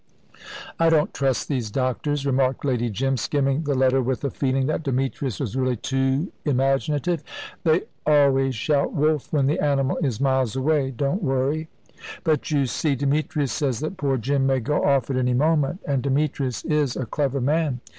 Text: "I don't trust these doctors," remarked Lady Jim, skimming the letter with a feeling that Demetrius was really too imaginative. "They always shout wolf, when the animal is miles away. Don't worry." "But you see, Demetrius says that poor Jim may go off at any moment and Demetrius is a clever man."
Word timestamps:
"I 0.79 0.89
don't 0.89 1.13
trust 1.13 1.47
these 1.47 1.69
doctors," 1.69 2.25
remarked 2.25 2.65
Lady 2.65 2.89
Jim, 2.89 3.17
skimming 3.17 3.65
the 3.65 3.75
letter 3.75 4.01
with 4.01 4.23
a 4.23 4.31
feeling 4.31 4.65
that 4.65 4.81
Demetrius 4.81 5.39
was 5.39 5.55
really 5.55 5.75
too 5.75 6.31
imaginative. 6.43 7.23
"They 7.63 7.83
always 8.03 8.55
shout 8.55 8.93
wolf, 8.93 9.31
when 9.31 9.45
the 9.45 9.59
animal 9.59 9.97
is 9.97 10.19
miles 10.19 10.55
away. 10.55 10.89
Don't 10.89 11.21
worry." 11.21 11.69
"But 12.23 12.49
you 12.49 12.65
see, 12.65 12.95
Demetrius 12.95 13.51
says 13.53 13.79
that 13.81 13.97
poor 13.97 14.17
Jim 14.17 14.47
may 14.47 14.59
go 14.59 14.83
off 14.83 15.11
at 15.11 15.17
any 15.17 15.35
moment 15.35 15.81
and 15.87 16.01
Demetrius 16.01 16.65
is 16.65 16.95
a 16.95 17.05
clever 17.05 17.39
man." 17.39 17.79